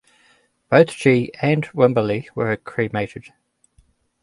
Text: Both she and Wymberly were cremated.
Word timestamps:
Both 0.67 0.89
she 0.93 1.31
and 1.43 1.63
Wymberly 1.75 2.25
were 2.33 2.57
cremated. 2.57 3.27